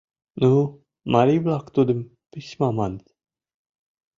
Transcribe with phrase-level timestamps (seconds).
[0.41, 0.51] Ну,
[1.13, 1.99] марий-влак тудым
[2.31, 3.05] «письма» маныт.